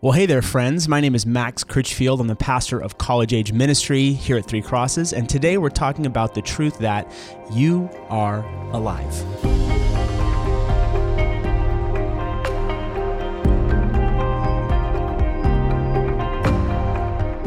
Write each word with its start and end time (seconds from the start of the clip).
Well, 0.00 0.12
hey 0.12 0.26
there, 0.26 0.42
friends. 0.42 0.86
My 0.86 1.00
name 1.00 1.16
is 1.16 1.26
Max 1.26 1.64
Critchfield. 1.64 2.20
I'm 2.20 2.28
the 2.28 2.36
pastor 2.36 2.78
of 2.78 2.98
College 2.98 3.34
Age 3.34 3.52
Ministry 3.52 4.12
here 4.12 4.36
at 4.36 4.46
Three 4.46 4.62
Crosses, 4.62 5.12
and 5.12 5.28
today 5.28 5.58
we're 5.58 5.70
talking 5.70 6.06
about 6.06 6.34
the 6.34 6.40
truth 6.40 6.78
that 6.78 7.10
you 7.52 7.90
are 8.08 8.46
alive. 8.72 9.12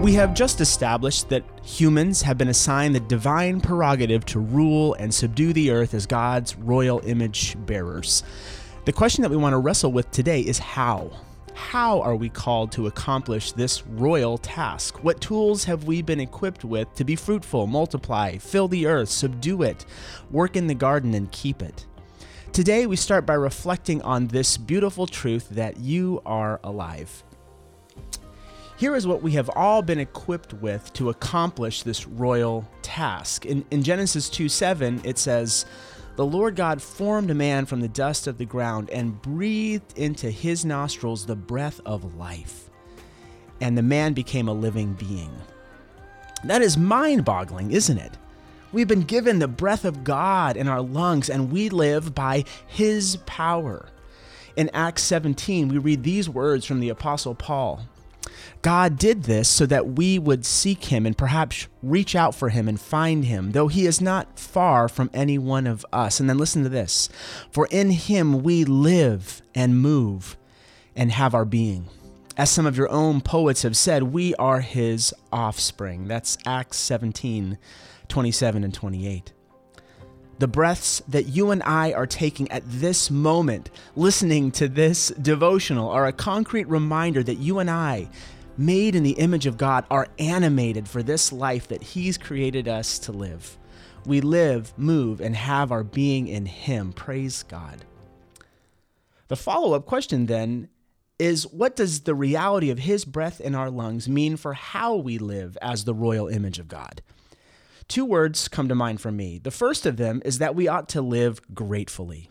We 0.02 0.11
have 0.15 0.33
just 0.33 0.59
established 0.59 1.29
that 1.29 1.45
humans 1.63 2.21
have 2.23 2.38
been 2.38 2.49
assigned 2.49 2.95
the 2.95 2.99
divine 2.99 3.61
prerogative 3.61 4.25
to 4.25 4.41
rule 4.41 4.93
and 4.95 5.13
subdue 5.13 5.54
the 5.54 5.71
earth 5.71 5.93
as 5.93 6.05
God's 6.05 6.57
royal 6.57 6.99
image 7.05 7.55
bearers. 7.65 8.23
The 8.83 8.91
question 8.91 9.21
that 9.21 9.31
we 9.31 9.38
want 9.38 9.54
to 9.54 9.57
wrestle 9.57 9.93
with 9.93 10.11
today 10.11 10.41
is 10.41 10.59
how. 10.59 11.11
How 11.69 12.01
are 12.01 12.17
we 12.17 12.27
called 12.27 12.73
to 12.73 12.88
accomplish 12.88 13.53
this 13.53 13.88
royal 13.88 14.38
task? 14.38 15.05
What 15.05 15.21
tools 15.21 15.63
have 15.63 15.85
we 15.85 16.02
been 16.02 16.19
equipped 16.19 16.65
with 16.65 16.93
to 16.95 17.05
be 17.05 17.15
fruitful, 17.15 17.65
multiply, 17.65 18.38
fill 18.39 18.67
the 18.67 18.88
earth, 18.88 19.07
subdue 19.07 19.61
it, 19.61 19.85
work 20.31 20.57
in 20.57 20.67
the 20.67 20.73
garden, 20.73 21.13
and 21.13 21.31
keep 21.31 21.61
it? 21.61 21.85
Today, 22.52 22.88
we 22.88 22.97
start 22.97 23.25
by 23.25 23.35
reflecting 23.35 24.02
on 24.02 24.27
this 24.27 24.57
beautiful 24.57 25.07
truth 25.07 25.47
that 25.52 25.77
you 25.77 26.21
are 26.25 26.59
alive. 26.61 27.23
Here 28.75 28.95
is 28.95 29.07
what 29.07 29.21
we 29.21 29.31
have 29.33 29.49
all 29.55 29.81
been 29.81 29.99
equipped 29.99 30.53
with 30.55 30.91
to 30.93 31.09
accomplish 31.09 31.83
this 31.83 32.05
royal 32.05 32.67
task. 32.81 33.45
In, 33.45 33.63
in 33.71 33.81
Genesis 33.81 34.30
2 34.30 34.49
7, 34.49 34.99
it 35.05 35.17
says, 35.17 35.66
the 36.21 36.25
Lord 36.27 36.55
God 36.55 36.84
formed 36.84 37.31
a 37.31 37.34
man 37.34 37.66
from 37.66 37.81
the 37.81 37.88
dust 37.88 38.27
of 38.27 38.38
the 38.38 38.45
ground 38.45 38.91
and 38.91 39.20
breathed 39.23 39.98
into 39.98 40.30
his 40.30 40.63
nostrils 40.63 41.25
the 41.25 41.35
breath 41.35 41.81
of 41.84 42.16
life. 42.16 42.70
And 43.59 43.75
the 43.75 43.81
man 43.81 44.13
became 44.13 44.47
a 44.47 44.53
living 44.53 44.94
being. 44.94 45.31
That 46.44 46.61
is 46.61 46.77
mind 46.77 47.25
boggling, 47.25 47.72
isn't 47.72 47.97
it? 47.97 48.19
We've 48.72 48.88
been 48.88 49.02
given 49.02 49.39
the 49.39 49.47
breath 49.47 49.83
of 49.83 50.03
God 50.03 50.58
in 50.58 50.67
our 50.67 50.83
lungs, 50.83 51.27
and 51.27 51.52
we 51.52 51.69
live 51.69 52.14
by 52.14 52.45
his 52.67 53.16
power. 53.25 53.89
In 54.55 54.69
Acts 54.75 55.02
17, 55.02 55.69
we 55.69 55.80
read 55.80 56.03
these 56.03 56.30
words 56.30 56.67
from 56.67 56.81
the 56.81 56.89
Apostle 56.89 57.33
Paul 57.33 57.81
God 58.61 58.97
did 58.97 59.23
this 59.23 59.50
so 59.50 59.66
that 59.66 59.94
we 59.94 60.19
would 60.19 60.45
seek 60.45 60.86
him 60.86 61.05
and 61.05 61.17
perhaps 61.17 61.67
reach 61.81 62.16
out 62.16 62.36
for 62.36 62.50
him 62.50 62.67
and 62.67 62.80
find 62.80 63.25
him, 63.25 63.52
though 63.52 63.67
he 63.67 63.86
is 63.86 64.00
not 64.00 64.39
far 64.39 64.88
from 64.88 65.09
any 65.14 65.38
one 65.38 65.66
of 65.66 65.86
us. 65.91 66.19
And 66.19 66.30
then 66.30 66.38
listen 66.38 66.64
to 66.64 66.69
this 66.69 67.09
For 67.52 67.67
in 67.72 67.92
him 67.92 68.44
we 68.44 68.64
live 68.64 69.42
and 69.55 69.81
move 69.81 70.38
and 70.95 71.11
have 71.11 71.33
our 71.33 71.45
being. 71.45 71.88
As 72.38 72.49
some 72.49 72.66
of 72.66 72.77
your 72.77 72.89
own 72.89 73.22
poets 73.22 73.64
have 73.64 73.75
said, 73.75 74.03
we 74.03 74.33
are 74.36 74.61
his 74.61 75.14
offspring. 75.31 76.08
That's 76.08 76.38
Acts 76.45 76.77
17 76.77 77.58
27 78.08 78.64
and 78.64 78.73
28 78.73 79.31
the 80.42 80.47
breaths 80.47 81.03
that 81.08 81.28
you 81.28 81.52
and 81.52 81.61
I 81.61 81.94
are 81.94 82.08
taking 82.08 82.50
at 82.50 82.64
this 82.66 83.11
moment, 83.11 83.70
listening 83.95 84.50
to 84.53 84.67
this 84.67 85.09
devotional, 85.09 85.88
are 85.89 86.08
a 86.08 86.11
concrete 86.11 86.67
reminder 86.67 87.22
that 87.22 87.38
you 87.38 87.59
and 87.59 87.70
I, 87.70 88.09
made 88.58 88.95
in 88.95 89.03
the 89.03 89.11
image 89.11 89.45
of 89.45 89.56
God, 89.56 89.86
are 89.92 90.08
animated 90.17 90.88
for 90.88 91.03
this 91.03 91.31
life 91.31 91.67
that 91.67 91.83
He's 91.83 92.17
created 92.17 92.67
us 92.67 92.98
to 93.00 93.11
live. 93.11 93.56
We 94.08 94.20
live, 94.20 94.73
move, 94.80 95.22
and 95.22 95.36
have 95.36 95.72
our 95.72 95.83
being 95.83 96.28
in 96.28 96.48
Him. 96.48 96.92
Praise 96.92 97.44
God. 97.44 97.86
The 99.28 99.36
follow 99.36 99.76
up 99.76 99.86
question 99.86 100.26
then 100.26 100.70
is 101.20 101.45
what 101.45 101.76
does 101.76 102.02
the 102.02 102.16
reality 102.16 102.72
of 102.72 102.80
His 102.80 103.05
breath 103.05 103.39
in 103.39 103.53
our 103.53 103.70
lungs 103.70 104.09
mean 104.09 104.38
for 104.38 104.53
how 104.53 104.95
we 104.95 105.20
live 105.20 105.55
as 105.61 105.83
the 105.83 105.94
royal 105.94 106.28
image 106.28 106.58
of 106.58 106.67
God? 106.67 107.03
Two 107.92 108.06
words 108.06 108.47
come 108.47 108.70
to 108.70 108.73
mind 108.73 109.02
for 109.02 109.11
me. 109.11 109.38
The 109.38 109.52
first 109.52 109.86
of 109.86 109.98
them 109.98 110.21
is 110.23 110.38
that 110.38 110.55
we 110.55 110.65
ought 110.65 110.88
to 110.89 111.02
live 111.02 111.42
gratefully. 111.54 112.30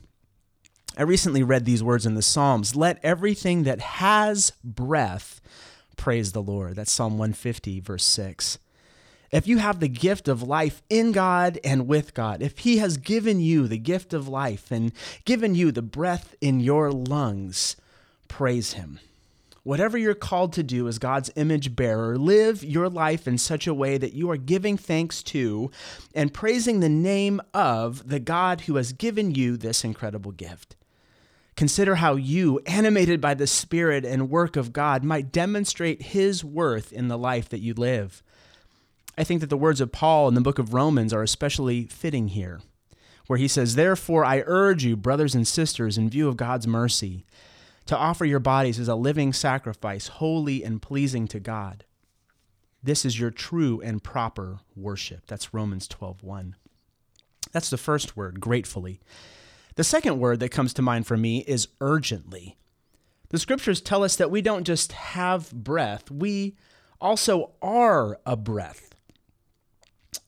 I 0.97 1.03
recently 1.03 1.43
read 1.43 1.67
these 1.67 1.83
words 1.83 2.07
in 2.07 2.15
the 2.15 2.23
Psalms 2.23 2.75
Let 2.75 2.99
everything 3.03 3.65
that 3.65 3.79
has 3.79 4.55
breath 4.65 5.43
praise 5.99 6.33
the 6.33 6.41
Lord. 6.41 6.77
That's 6.77 6.91
Psalm 6.91 7.19
150, 7.19 7.79
verse 7.81 8.05
6. 8.05 8.59
If 9.31 9.47
you 9.47 9.59
have 9.59 9.81
the 9.81 9.89
gift 9.89 10.29
of 10.29 10.43
life 10.43 10.81
in 10.89 11.13
God 11.13 11.61
and 11.63 11.87
with 11.87 12.15
God, 12.15 12.41
if 12.41 12.61
He 12.61 12.79
has 12.79 12.97
given 12.97 13.39
you 13.39 13.69
the 13.69 13.77
gift 13.77 14.15
of 14.15 14.27
life 14.27 14.71
and 14.71 14.93
given 15.27 15.55
you 15.55 15.73
the 15.73 15.83
breath 15.83 16.35
in 16.41 16.61
your 16.61 16.91
lungs, 16.91 17.77
praise 18.29 18.73
Him. 18.73 18.99
Whatever 19.63 19.99
you're 19.99 20.15
called 20.15 20.55
to 20.55 20.63
do 20.63 20.89
as 20.89 20.99
God's 20.99 21.31
image 21.37 21.77
bearer, 21.77 22.17
live 22.17 22.65
your 22.65 22.89
life 22.89 23.29
in 23.29 23.37
such 23.37 23.67
a 23.67 23.75
way 23.75 23.99
that 23.99 24.15
you 24.15 24.31
are 24.31 24.39
giving 24.39 24.79
thanks 24.79 25.23
to 25.25 25.71
and 26.15 26.33
praising 26.33 26.81
the 26.81 26.89
name 26.89 27.43
of 27.53 28.09
the 28.09 28.21
God 28.21 28.63
who 28.63 28.77
has 28.77 28.95
given 28.95 29.35
you 29.35 29.59
this 29.59 29.85
incredible 29.85 30.33
gift. 30.33 30.77
Consider 31.57 31.97
how 31.97 32.17
you, 32.17 32.59
animated 32.65 33.21
by 33.21 33.35
the 33.35 33.47
Spirit 33.47 34.07
and 34.07 34.31
work 34.31 34.57
of 34.57 34.73
God, 34.73 35.05
might 35.05 35.31
demonstrate 35.31 36.01
His 36.01 36.43
worth 36.43 36.91
in 36.91 37.09
the 37.09 37.19
life 37.19 37.51
that 37.51 37.61
you 37.61 37.75
live. 37.75 38.23
I 39.19 39.25
think 39.25 39.43
that 39.43 39.51
the 39.51 39.59
words 39.59 39.83
of 39.83 39.93
Paul 39.93 40.29
in 40.29 40.35
the 40.35 40.41
book 40.41 40.59
of 40.59 40.73
Romans 40.73 41.13
are 41.13 41.23
especially 41.23 41.85
fitting 41.85 42.29
here, 42.29 42.61
where 43.27 43.39
he 43.39 43.47
says, 43.49 43.75
Therefore, 43.75 44.25
I 44.25 44.43
urge 44.47 44.85
you, 44.85 44.97
brothers 44.97 45.35
and 45.35 45.47
sisters, 45.47 45.99
in 45.99 46.09
view 46.09 46.29
of 46.29 46.39
God's 46.39 46.67
mercy, 46.67 47.27
to 47.91 47.97
offer 47.97 48.25
your 48.25 48.39
bodies 48.39 48.79
as 48.79 48.87
a 48.87 48.95
living 48.95 49.33
sacrifice, 49.33 50.07
holy 50.07 50.63
and 50.63 50.81
pleasing 50.81 51.27
to 51.27 51.41
God. 51.41 51.85
This 52.81 53.05
is 53.05 53.19
your 53.19 53.33
true 53.33 53.81
and 53.81 54.01
proper 54.01 54.61
worship. 54.77 55.27
That's 55.27 55.53
Romans 55.53 55.89
12:1. 55.89 56.55
That's 57.51 57.69
the 57.69 57.77
first 57.77 58.17
word, 58.17 58.39
gratefully. 58.39 59.01
The 59.75 59.83
second 59.83 60.21
word 60.21 60.39
that 60.39 60.51
comes 60.51 60.73
to 60.75 60.83
mind 60.83 61.09
for 61.09 61.17
me 61.17 61.41
is 61.49 61.67
urgently. 61.81 62.57
The 63.31 63.41
scriptures 63.41 63.81
tell 63.81 64.05
us 64.05 64.15
that 64.15 64.31
we 64.31 64.41
don't 64.41 64.63
just 64.63 64.93
have 64.93 65.51
breath, 65.51 66.13
we 66.13 66.57
also 67.01 67.55
are 67.61 68.21
a 68.25 68.37
breath. 68.37 68.95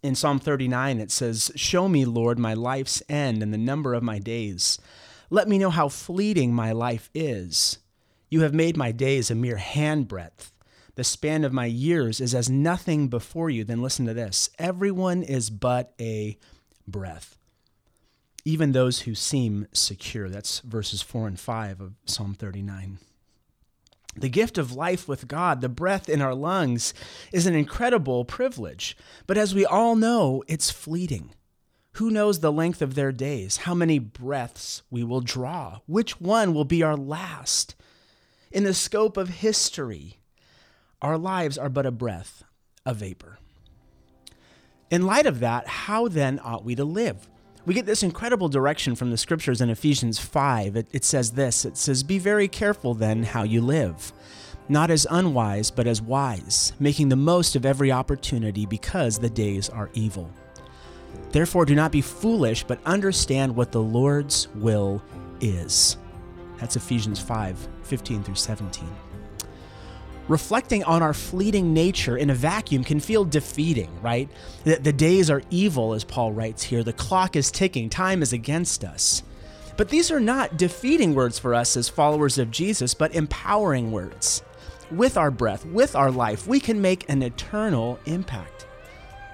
In 0.03 0.17
Psalm 0.17 0.41
39, 0.41 0.99
it 0.99 1.13
says, 1.13 1.53
Show 1.55 1.87
me, 1.87 2.07
Lord, 2.07 2.41
my 2.41 2.55
life's 2.55 3.05
end 3.09 3.41
and 3.41 3.55
the 3.55 3.59
number 3.59 3.95
of 3.95 4.03
my 4.03 4.19
days 4.19 4.81
let 5.33 5.49
me 5.49 5.57
know 5.57 5.71
how 5.71 5.89
fleeting 5.89 6.53
my 6.53 6.73
life 6.73 7.09
is. 7.15 7.79
You 8.29 8.43
have 8.43 8.53
made 8.53 8.77
my 8.77 8.93
days 8.93 9.31
a 9.31 9.35
mere 9.35 9.57
handbreadth. 9.57 10.53
The 10.95 11.05
span 11.05 11.43
of 11.45 11.55
my 11.55 11.65
years 11.65 12.21
is 12.21 12.35
as 12.35 12.51
nothing 12.51 13.09
before 13.09 13.49
you. 13.49 13.65
Then 13.65 13.81
listen 13.81 14.05
to 14.05 14.13
this 14.13 14.51
everyone 14.59 15.23
is 15.23 15.49
but 15.49 15.95
a 15.99 16.37
breath, 16.87 17.39
even 18.45 18.73
those 18.73 19.01
who 19.01 19.15
seem 19.15 19.69
secure. 19.73 20.29
That's 20.29 20.61
verses 20.61 21.01
4 21.01 21.29
and 21.29 21.41
5 21.41 21.81
of 21.81 21.95
Psalm 22.05 22.35
39. 22.35 22.99
The 24.15 24.29
gift 24.29 24.59
of 24.59 24.75
life 24.75 25.09
with 25.09 25.29
God, 25.29 25.63
the 25.63 25.71
breath 25.71 26.11
in 26.11 26.21
our 26.21 26.35
lungs, 26.35 26.93
is 27.33 27.47
an 27.47 27.55
incredible 27.55 28.27
privilege. 28.27 28.99
But 29.27 29.39
as 29.39 29.55
we 29.55 29.65
all 29.65 29.97
know, 29.97 30.45
it's 30.47 30.71
fleeting. 30.71 31.33
Who 31.97 32.11
knows 32.11 32.41
the 32.41 32.53
length 32.53 32.81
of 32.81 32.95
their 32.95 33.13
days, 33.13 33.59
how 33.59 33.75
many 33.75 33.99
breaths 33.99 34.83
we 34.91 35.05
will 35.05 35.21
draw, 35.21 35.81
which 35.87 36.21
one 36.21 36.55
will 36.55 36.65
be 36.65 36.83
our 36.83 36.97
last? 36.97 37.75
In 38.51 38.65
the 38.65 38.73
scope 38.73 39.19
of 39.19 39.29
history, 39.29 40.19
our 41.03 41.19
lives 41.19 41.59
are 41.59 41.69
but 41.69 41.85
a 41.85 41.91
breath, 41.91 42.45
a 42.87 42.95
vapor. 42.95 43.39
In 44.91 45.07
light 45.07 45.27
of 45.27 45.41
that, 45.41 45.67
how 45.67 46.09
then 46.09 46.41
ought 46.43 46.65
we 46.65 46.75
to 46.75 46.85
live? 46.85 47.29
We 47.65 47.75
get 47.75 47.87
this 47.87 48.03
incredible 48.03 48.49
direction 48.49 48.95
from 48.95 49.11
the 49.11 49.19
scriptures 49.19 49.61
in 49.61 49.71
Ephesians 49.71 50.19
5. 50.19 50.77
It, 50.77 50.89
it, 50.93 51.05
says 51.05 51.33
this 51.33 51.65
it 51.65 51.77
says, 51.77 52.03
Be 52.03 52.19
very 52.19 52.49
careful 52.49 52.95
then 52.95 53.23
how 53.23 53.43
you 53.43 53.61
live, 53.61 54.13
not 54.69 54.91
as 54.91 55.07
unwise, 55.11 55.71
but 55.71 55.87
as 55.87 56.03
wise, 56.03 56.73
making 56.81 57.11
the 57.11 57.17
most 57.17 57.55
of 57.55 57.67
every 57.67 57.93
opportunity 57.93 58.67
because 58.67 59.19
the 59.19 59.31
days 59.31 59.69
are 59.69 59.91
evil. 59.95 60.31
Therefore, 61.31 61.65
do 61.65 61.75
not 61.75 61.93
be 61.93 62.03
foolish, 62.03 62.63
but 62.65 62.79
understand 62.85 63.57
what 63.57 63.73
the 63.73 63.83
Lord's 63.83 64.49
will 64.55 65.03
is. 65.41 65.97
That's 66.59 66.77
Ephesians 66.77 67.19
5 67.21 67.69
15 67.83 68.23
through 68.23 68.35
17. 68.35 68.89
Reflecting 70.29 70.85
on 70.85 71.03
our 71.03 71.13
fleeting 71.13 71.75
nature 71.75 72.17
in 72.17 72.31
a 72.31 72.35
vacuum 72.35 72.85
can 72.85 73.01
feel 73.01 73.25
defeating, 73.25 73.91
right? 74.01 74.31
The, 74.65 74.77
the 74.77 74.93
days 74.93 75.31
are 75.31 75.43
evil, 75.51 75.95
as 75.95 76.05
Paul 76.05 76.33
writes 76.33 76.63
here. 76.63 76.85
The 76.85 76.93
clock 76.93 77.35
is 77.35 77.51
ticking, 77.51 77.91
time 77.91 78.23
is 78.23 78.33
against 78.33 78.85
us. 78.85 79.25
But 79.77 79.89
these 79.89 80.11
are 80.11 80.21
not 80.21 80.57
defeating 80.57 81.15
words 81.15 81.39
for 81.39 81.55
us 81.55 81.77
as 81.77 81.89
followers 81.89 82.39
of 82.39 82.51
Jesus, 82.51 82.95
but 82.95 83.15
empowering 83.15 83.91
words. 83.91 84.43
With 84.91 85.17
our 85.17 85.31
breath, 85.31 85.67
with 85.67 85.97
our 85.97 86.11
life, 86.11 86.47
we 86.47 86.61
can 86.61 86.81
make 86.81 87.09
an 87.09 87.23
eternal 87.23 87.99
impact 88.05 88.67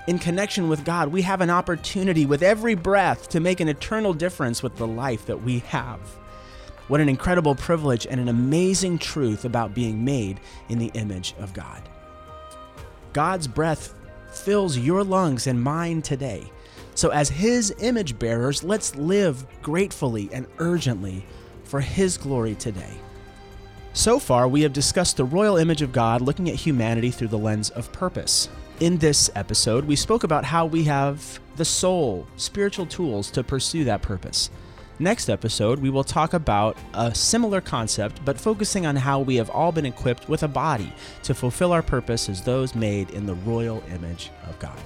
in 0.09 0.19
connection 0.19 0.71
with 0.71 0.87
God, 0.87 1.09
we 1.09 1.21
have 1.21 1.43
an 1.43 1.51
opportunity 1.51 2.25
with 2.25 2.43
every 2.43 2.75
breath 2.75 3.29
to 3.29 3.41
make 3.41 3.61
an 3.61 3.69
eternal 3.69 4.15
difference 4.15 4.63
with 4.63 4.75
the 4.77 4.87
life 4.87 5.27
that 5.27 5.43
we 5.43 5.59
have. 5.59 6.01
What 6.89 7.03
an 7.03 7.11
incredible 7.11 7.55
privilege 7.55 8.07
and 8.07 8.19
an 8.19 8.31
amazing 8.31 9.01
truth 9.01 9.45
about 9.45 9.75
being 9.75 10.07
made 10.07 10.41
in 10.71 10.79
the 10.79 10.91
image 10.95 11.35
of 11.39 11.53
God. 11.53 11.87
God's 13.13 13.47
breath 13.47 13.93
fills 14.31 14.79
your 14.79 15.05
lungs 15.05 15.47
and 15.47 15.63
mine 15.63 16.01
today. 16.01 16.51
So, 16.95 17.11
as 17.11 17.29
His 17.29 17.75
image 17.81 18.19
bearers, 18.19 18.65
let's 18.65 18.97
live 18.97 19.45
gratefully 19.61 20.31
and 20.33 20.47
urgently 20.57 21.23
for 21.65 21.83
His 21.83 22.17
glory 22.17 22.55
today. 22.55 22.97
So 23.93 24.19
far, 24.19 24.49
we 24.49 24.63
have 24.63 24.73
discussed 24.73 25.19
the 25.19 25.27
royal 25.27 25.59
image 25.59 25.83
of 25.83 25.93
God 25.93 26.23
looking 26.23 26.49
at 26.49 26.55
humanity 26.55 27.11
through 27.11 27.29
the 27.29 27.37
lens 27.37 27.69
of 27.69 27.93
purpose. 27.93 28.49
In 28.81 28.99
this 28.99 29.29
episode, 29.35 29.87
we 29.87 29.97
spoke 29.97 30.23
about 30.23 30.45
how 30.45 30.65
we 30.65 30.85
have 30.85 31.41
the 31.57 31.65
soul, 31.65 32.29
spiritual 32.37 32.87
tools 32.87 33.29
to 33.33 33.43
pursue 33.43 33.83
that 33.83 34.03
purpose. 34.03 34.51
Next 35.01 35.29
episode, 35.29 35.81
we 35.81 35.91
will 35.91 36.05
talk 36.05 36.33
about 36.33 36.77
a 36.95 37.13
similar 37.13 37.61
concept, 37.61 38.25
but 38.25 38.41
focusing 38.41 38.87
on 38.87 38.95
how 38.95 39.19
we 39.19 39.35
have 39.35 39.51
all 39.51 39.73
been 39.73 39.85
equipped 39.85 40.29
with 40.29 40.45
a 40.45 40.49
body 40.49 40.93
to 41.25 41.35
fulfill 41.35 41.73
our 41.73 41.83
purpose 41.83 42.29
as 42.29 42.43
those 42.43 42.77
made 42.77 43.11
in 43.11 43.27
the 43.27 43.35
royal 43.35 43.83
image 43.93 44.31
of 44.47 44.57
God. 44.61 44.79